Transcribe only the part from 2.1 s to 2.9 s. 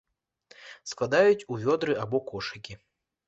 кошыкі.